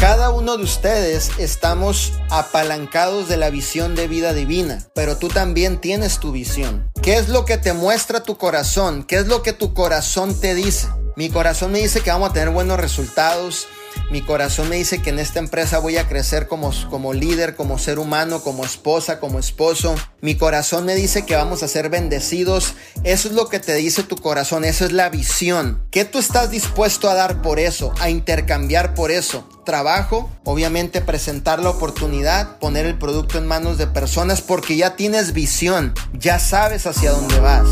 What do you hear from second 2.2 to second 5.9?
apalancados de la visión de vida divina, pero tú también